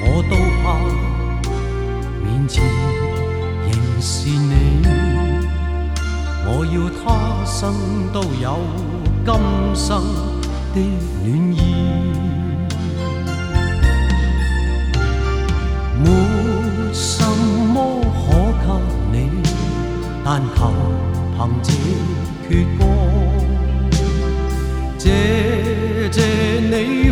[0.00, 0.32] 我都
[0.62, 0.64] 怕
[2.24, 2.62] 面前
[3.64, 4.52] 仍是你。
[6.50, 7.56] 我要他生
[8.12, 8.46] 都有
[9.24, 9.30] 今
[9.74, 10.02] 生
[10.74, 10.76] 的
[11.24, 11.56] 暖意，
[16.02, 16.04] 没
[16.92, 17.22] 什
[17.74, 17.76] 么
[18.24, 18.24] 可
[18.64, 18.66] 给
[19.12, 19.16] 你，
[20.24, 20.58] 但求
[21.36, 21.66] 凭这
[22.48, 22.80] 阙歌。
[24.98, 25.04] 谢
[26.10, 26.16] 谢
[26.60, 27.07] 你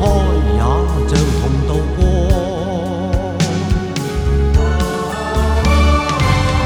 [0.00, 0.02] 开
[0.54, 0.60] 也
[1.08, 1.10] 像
[1.40, 2.00] 同渡过，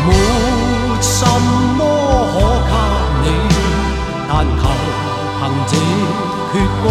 [0.06, 0.09] 没
[1.00, 1.16] 什
[1.78, 1.81] 么
[2.69, 2.70] 可
[3.22, 3.56] 给你，
[4.28, 4.62] 但求
[5.38, 5.72] 凭这
[6.53, 6.87] 阙歌。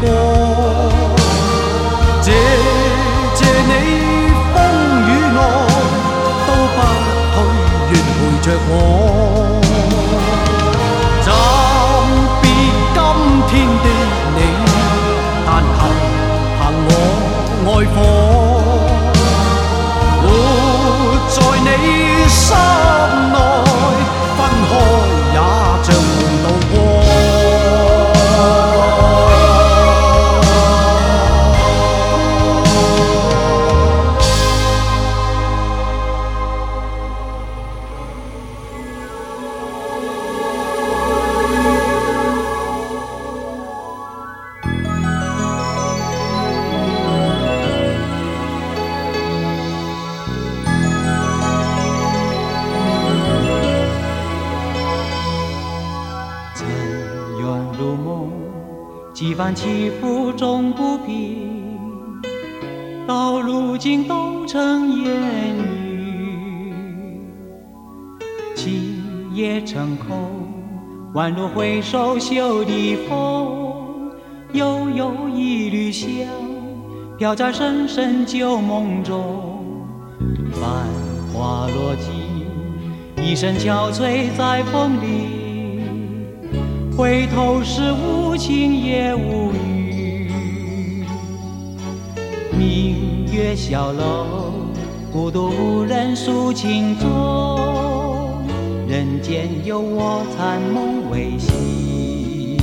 [0.00, 0.04] 歌。
[2.22, 2.26] 谢
[3.34, 3.72] 谢你
[4.52, 4.54] 风
[5.06, 5.38] 雨内
[6.46, 6.76] 都不
[7.34, 7.36] 退，
[7.90, 8.18] 愿陪。
[8.40, 8.72] 着我，
[61.08, 62.20] 平，
[63.06, 67.16] 到如今都成烟雨。
[68.54, 70.18] 情也成空，
[71.14, 74.12] 宛如挥手袖的风。
[74.52, 76.08] 悠悠一缕香，
[77.16, 79.64] 飘在深深旧梦中。
[80.52, 80.86] 繁
[81.32, 82.12] 花落尽，
[83.24, 85.38] 一身憔悴在风里。
[86.96, 89.77] 回头时，无情也无语。
[93.38, 94.52] 月小楼
[95.12, 98.44] 孤独无人诉情衷
[98.88, 102.58] 人间有我残梦未醒。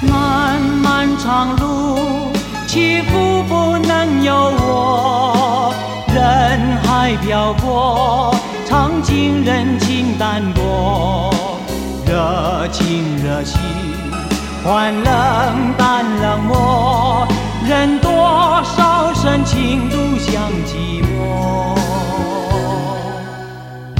[0.00, 2.32] 漫漫长路
[2.66, 5.72] 起伏不能由我
[6.08, 8.34] 人海漂泊
[8.66, 11.32] 尝尽人情淡薄
[12.04, 13.91] 热情热心
[14.64, 17.26] 换冷淡冷漠，
[17.66, 18.12] 任多
[18.76, 21.74] 少深情独向寂寞。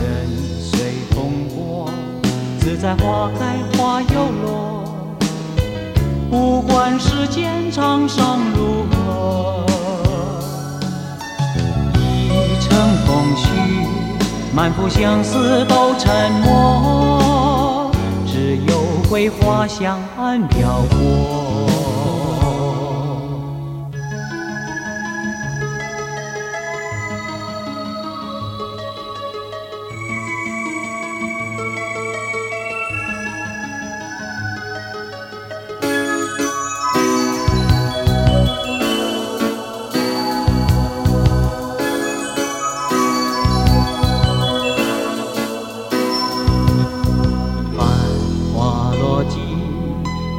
[0.00, 0.04] 人
[0.60, 1.90] 随风过，
[2.60, 4.14] 自在花开花又
[4.44, 4.84] 落，
[6.30, 9.66] 不管世间沧桑如何。
[12.30, 12.70] 一程
[13.04, 13.48] 风絮，
[14.54, 17.21] 满腹相思都沉默，
[18.54, 22.31] 只有桂花香暗飘过。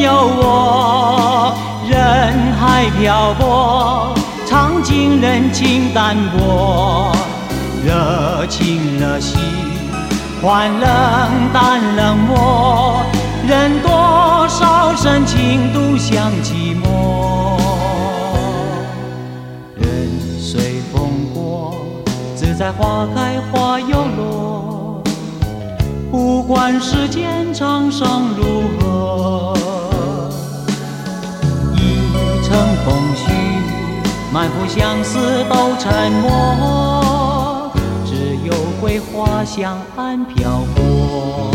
[0.00, 1.54] 有我。
[1.88, 4.14] 人海漂泊，
[4.46, 7.12] 尝尽人情淡薄。
[7.84, 9.38] 热情热心，
[10.42, 10.88] 换冷
[11.52, 13.02] 淡冷漠。
[13.46, 17.56] 任多少深情独向寂寞。
[19.76, 20.10] 人
[20.40, 21.76] 随风过，
[22.34, 25.02] 自在花开花又落。
[26.10, 29.55] 不管世间沧桑如何，
[34.36, 35.18] 满腹相思
[35.48, 37.72] 都沉默，
[38.04, 41.50] 只有桂花香暗飘过。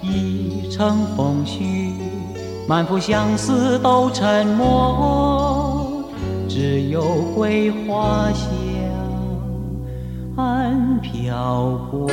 [0.00, 1.92] 一程风絮，
[2.66, 6.04] 满腹相思都沉默，
[6.48, 7.02] 只有
[7.36, 8.48] 桂花香。
[10.38, 12.08] 暗飘过。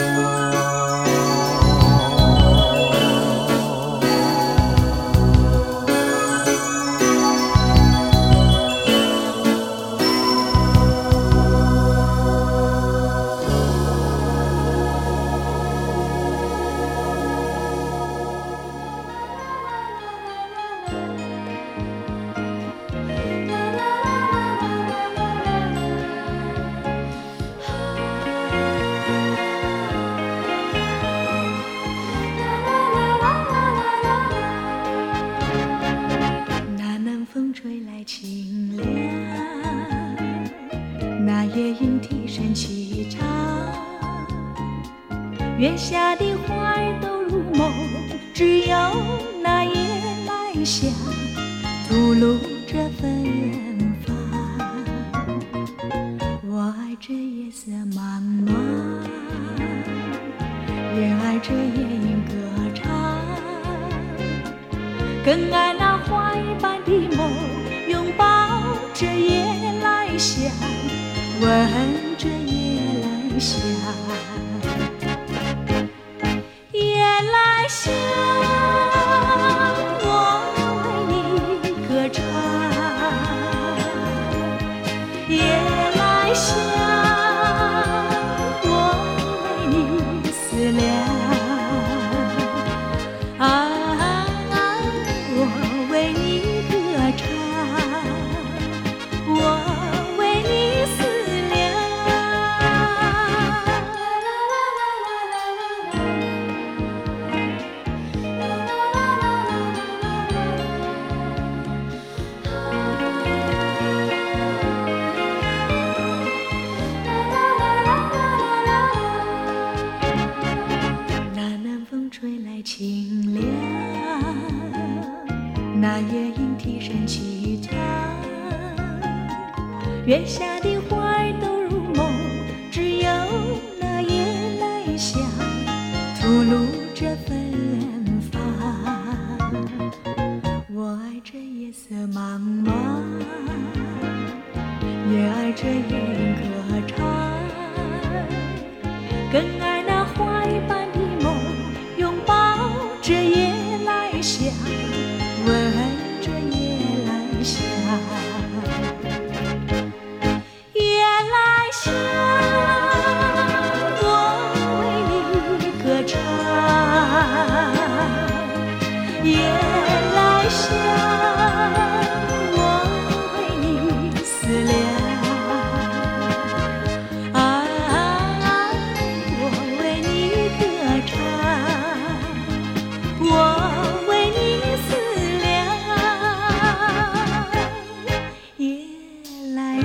[77.69, 77.98] 来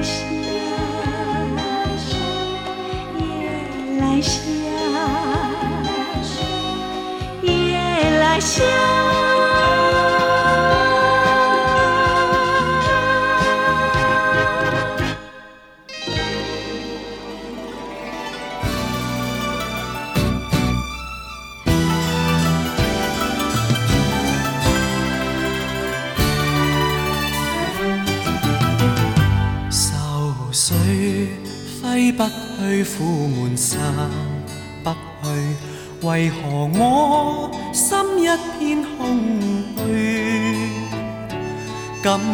[0.05, 0.34] 夜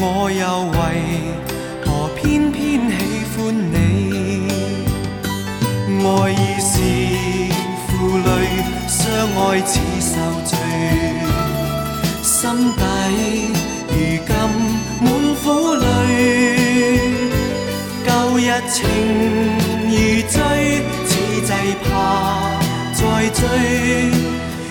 [0.00, 0.78] 我又為
[1.84, 2.94] 何偏偏喜
[3.34, 3.74] 歡你？
[6.00, 6.70] 愛已是
[7.88, 7.90] 負
[8.22, 8.28] 累，
[8.86, 8.96] 相
[9.34, 9.36] 愛
[9.66, 10.14] 似受
[10.44, 10.50] 罪。
[12.22, 12.38] 心
[12.76, 12.80] 底
[13.88, 13.92] 如
[14.24, 14.30] 今
[15.02, 15.06] 滿
[15.42, 15.82] 苦淚，
[18.06, 18.40] 舊日
[18.70, 18.76] 情
[19.88, 19.92] 如
[20.28, 20.38] 醉，
[21.06, 21.10] 此
[21.44, 21.50] 际
[21.82, 21.90] 怕
[22.94, 23.00] 再
[23.30, 23.42] 追，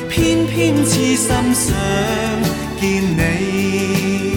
[0.10, 0.16] 偏
[0.48, 0.56] 偏
[0.86, 1.66] 痴心想
[2.80, 2.82] 見
[3.18, 4.37] 你。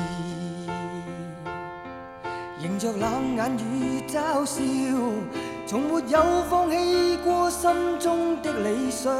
[3.01, 4.61] 冷眼与嘲笑，
[5.65, 9.11] 从没有放弃过心中的理想。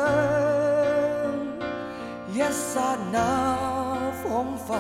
[2.31, 3.57] 一刹那
[4.23, 4.77] 仿佛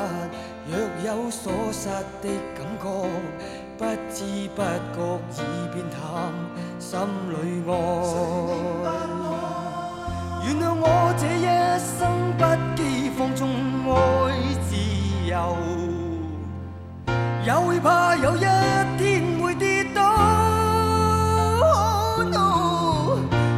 [0.69, 1.89] 若有所失
[2.21, 2.85] 的感觉，
[3.79, 4.23] 不知
[4.55, 4.97] 不觉
[5.33, 5.37] 已
[5.73, 5.99] 变淡，
[6.79, 6.99] 心
[7.31, 7.35] 里
[7.67, 7.71] 爱。
[17.43, 18.39] 也会怕有一
[18.97, 20.01] 天会跌倒，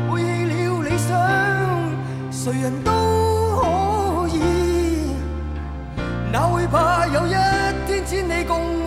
[0.10, 1.12] 背弃了理想，
[2.32, 2.92] 谁人都
[3.58, 4.38] 可以，
[6.32, 7.32] 哪会怕有一
[7.86, 8.83] 天千里共。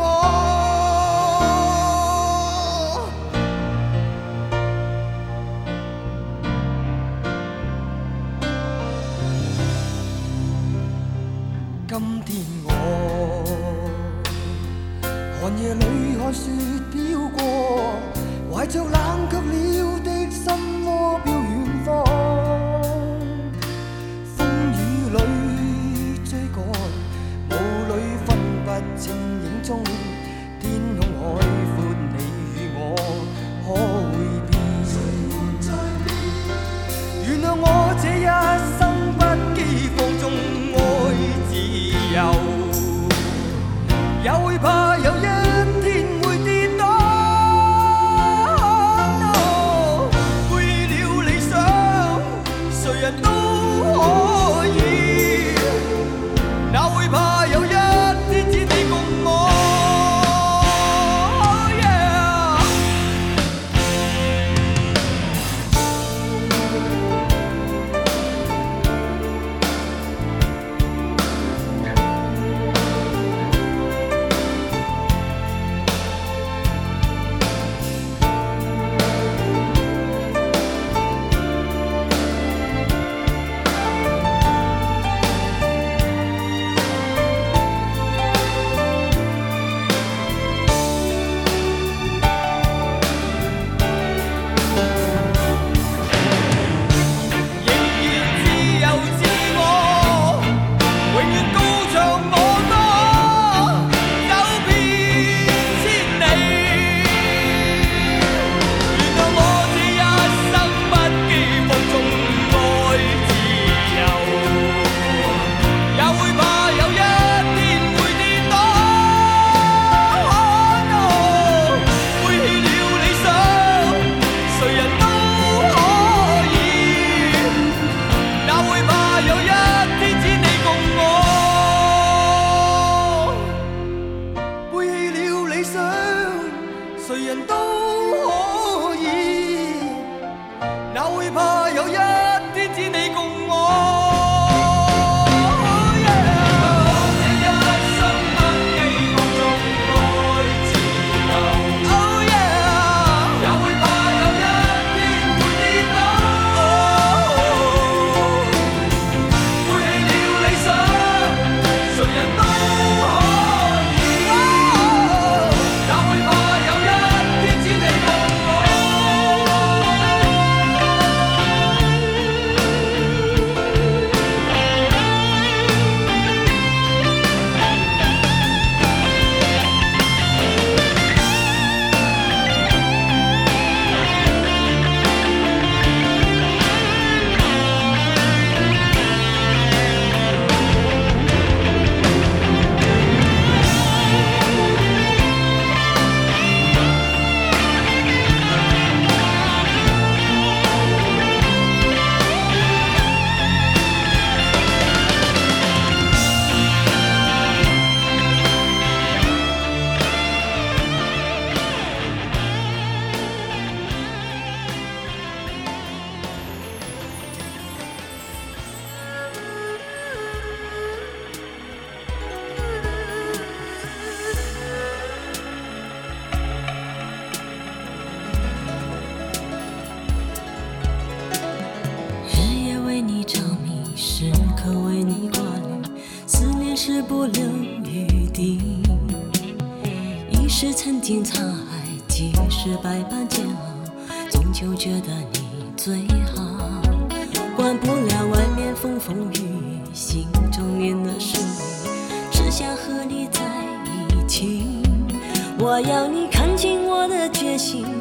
[15.67, 16.49] 夜里看雪
[16.93, 17.66] 飘过。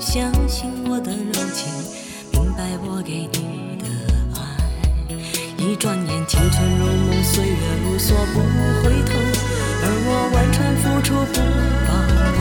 [0.05, 1.65] 相信我的柔情，
[2.31, 3.85] 明白我给你的
[4.37, 4.39] 爱。
[5.57, 8.37] 一转眼，青春如梦，岁月如梭，不
[8.85, 9.11] 回头。
[9.81, 11.41] 而我完全付出不
[11.89, 11.91] 保
[12.37, 12.39] 留。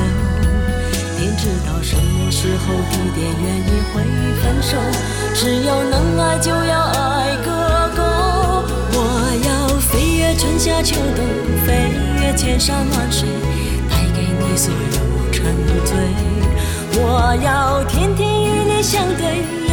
[1.17, 4.05] 天知道什么时候、地点、原因会
[4.45, 4.77] 分手。
[5.35, 7.49] 只要能爱，就要爱个
[7.97, 8.05] 够。
[8.93, 9.01] 我
[9.43, 9.49] 要
[9.81, 11.25] 飞越春夏秋冬，
[11.65, 13.27] 飞越千山万水，
[13.89, 15.43] 带给你所有沉
[15.87, 16.44] 醉。
[16.97, 19.71] 我要天天与你相对，夜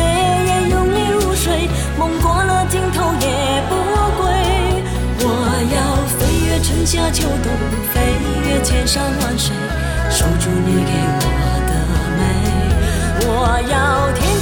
[0.48, 3.76] 夜拥你入睡，梦过了尽头也不
[4.18, 4.26] 归。
[5.24, 5.26] 我
[5.70, 5.78] 要
[6.18, 7.54] 飞越春夏秋冬，
[7.94, 8.18] 飞
[8.50, 9.54] 越千山万水，
[10.10, 11.26] 守住你给我
[11.70, 11.72] 的
[12.18, 12.20] 美。
[13.24, 13.30] 我
[13.70, 14.41] 要天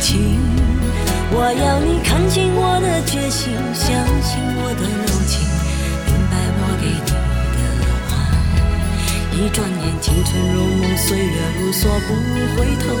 [0.00, 0.38] 情。
[1.32, 5.42] 我要你看清我的决心，相信我的柔情，
[6.06, 7.60] 明白我给你的
[8.10, 8.14] 爱。
[9.36, 12.14] 一转眼，青春如梦，岁月如梭，不
[12.56, 12.94] 回头。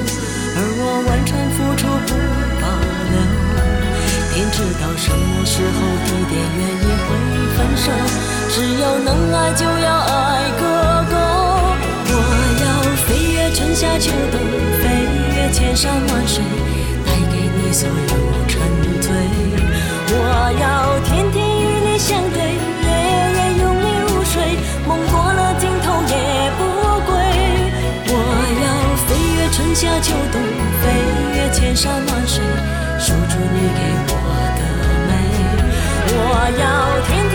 [0.58, 2.10] 而我完全付出不
[2.60, 2.64] 保
[3.12, 3.14] 留。
[4.34, 7.08] 天知道什么时候、地点、原因会
[7.56, 7.88] 分手。
[8.50, 10.62] 只要能爱，就要爱个
[11.08, 11.14] 够。
[12.08, 12.14] 我
[12.60, 12.66] 要
[13.06, 14.36] 飞越春夏秋冬，
[14.82, 14.84] 飞
[15.34, 16.44] 越千山万水，
[17.66, 17.94] 你所有
[18.46, 18.60] 沉
[19.02, 19.10] 醉。
[20.08, 20.14] 我
[20.54, 22.38] 要天天与你相对，
[22.86, 22.88] 夜
[23.34, 24.54] 夜拥你入睡，
[24.86, 26.14] 梦过了尽头也
[26.54, 26.62] 不
[27.02, 27.10] 归。
[28.06, 28.14] 我
[28.62, 28.66] 要
[29.02, 30.38] 飞越春夏秋冬，
[30.78, 30.86] 飞
[31.34, 32.38] 越千山万水，
[33.00, 34.14] 守住你给我
[34.54, 34.62] 的
[35.08, 35.10] 美。
[36.14, 36.22] 我
[36.62, 37.25] 要天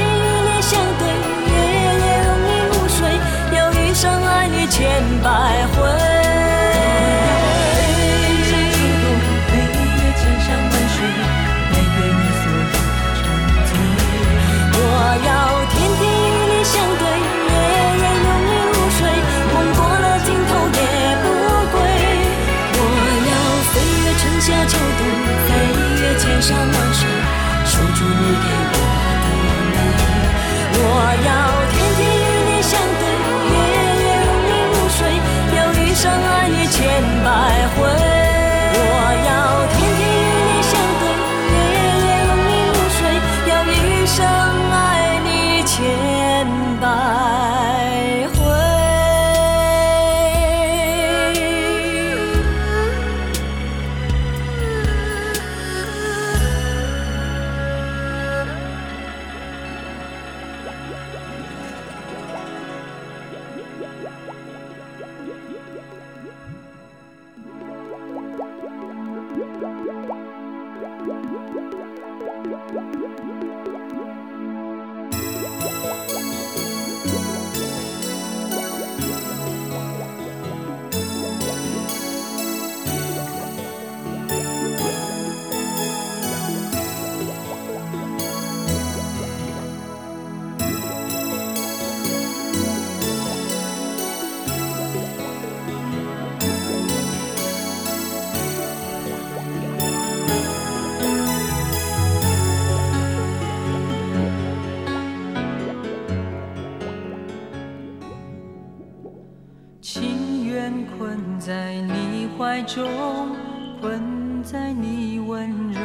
[112.74, 113.36] 中，
[113.82, 115.82] 困在你温柔，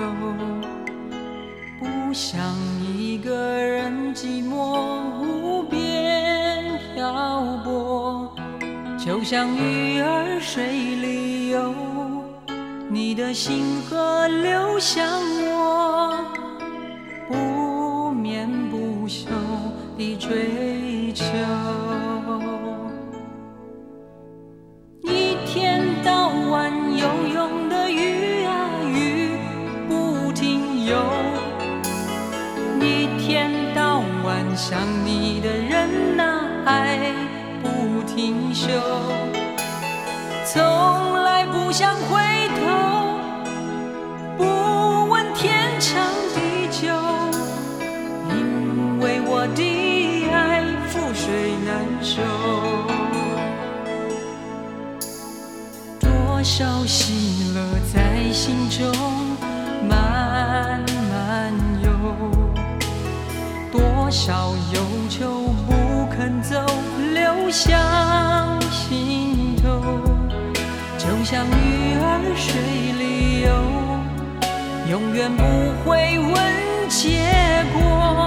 [1.81, 2.41] 不想
[2.97, 8.33] 一个人寂寞无边漂泊，
[8.97, 11.75] 就像鱼儿水里游，
[12.89, 15.05] 你的心河流向
[15.45, 16.25] 我，
[17.29, 19.27] 不眠不休
[19.99, 21.25] 的追求。
[34.57, 36.99] 想你的人呐、爱
[37.63, 38.69] 不停休，
[40.47, 42.19] 从来不想回
[42.57, 42.65] 头，
[44.39, 46.03] 不问天长
[46.35, 46.89] 地久，
[48.31, 52.23] 因为我的爱覆水难收。
[56.01, 57.61] 多少喜乐
[57.93, 58.91] 在心中
[64.17, 66.59] 少有愁不肯走，
[67.13, 70.01] 流向心头。
[70.97, 72.59] 就像鱼儿水
[72.99, 73.49] 里游，
[74.91, 75.43] 永远不
[75.85, 76.35] 会问
[76.89, 77.21] 结
[77.75, 78.26] 果。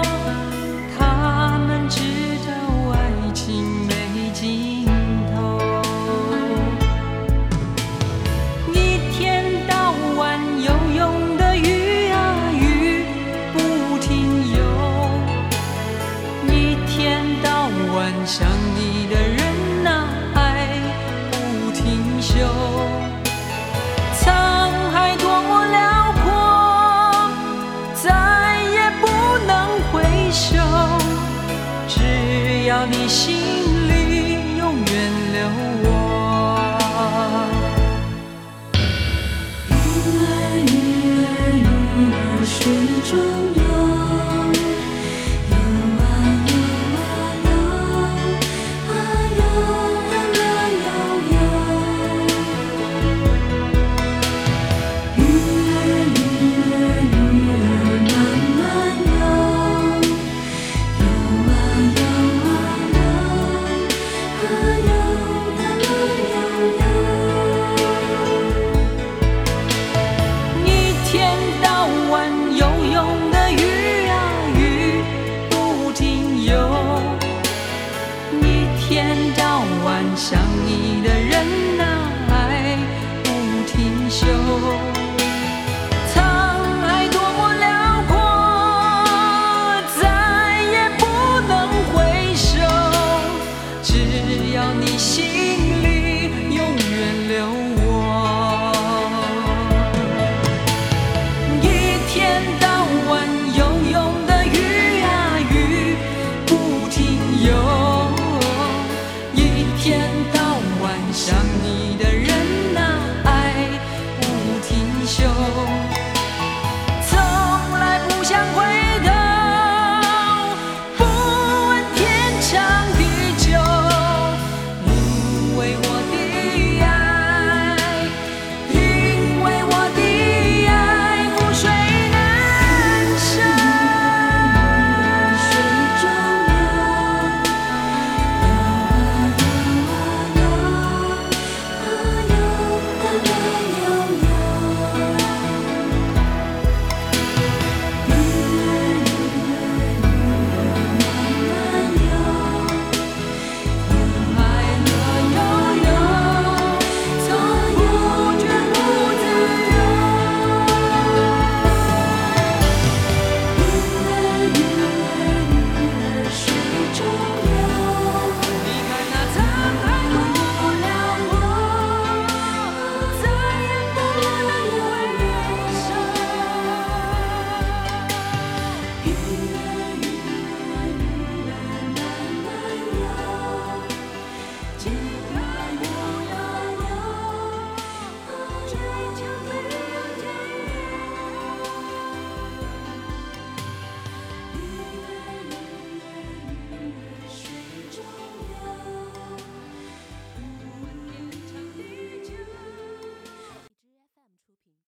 [43.10, 43.39] truth.